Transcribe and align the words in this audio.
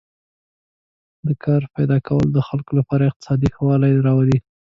د 1.27 1.29
کار 1.43 1.61
پیدا 1.75 1.97
کول 2.07 2.27
د 2.33 2.39
خلکو 2.47 2.71
لپاره 2.79 3.03
اقتصادي 3.05 3.49
ښه 3.55 3.61
والی 3.67 3.93
راولي. 4.07 4.37